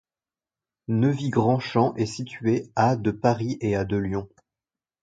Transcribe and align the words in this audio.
Neuvy-Grandchamp 0.87 1.93
est 1.95 2.07
située 2.07 2.71
à 2.75 2.95
de 2.95 3.11
Paris 3.11 3.59
et 3.61 3.75
à 3.75 3.85
de 3.85 3.97
Lyon. 3.97 4.27